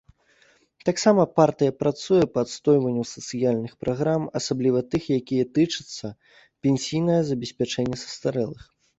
Таксама 0.87 1.21
партыя 1.39 1.73
працуе 1.81 2.23
па 2.37 2.43
адстойванню 2.45 3.03
сацыяльных 3.09 3.73
праграм, 3.83 4.21
асабліва 4.39 4.79
тых, 4.93 5.03
якія 5.19 5.45
тычацца 5.59 6.07
пенсійнага 6.67 7.21
забеспячэння 7.29 7.97
састарэлых. 8.05 8.63